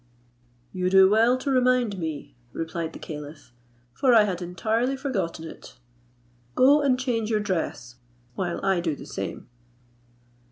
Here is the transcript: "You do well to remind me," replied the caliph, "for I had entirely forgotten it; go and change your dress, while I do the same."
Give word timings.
"You 0.73 0.89
do 0.89 1.07
well 1.11 1.37
to 1.37 1.51
remind 1.51 1.99
me," 1.99 2.35
replied 2.53 2.93
the 2.93 2.97
caliph, 2.97 3.53
"for 3.93 4.15
I 4.15 4.23
had 4.23 4.41
entirely 4.41 4.97
forgotten 4.97 5.45
it; 5.45 5.77
go 6.55 6.81
and 6.81 6.99
change 6.99 7.29
your 7.29 7.39
dress, 7.39 7.97
while 8.33 8.59
I 8.65 8.79
do 8.79 8.95
the 8.95 9.05
same." 9.05 9.47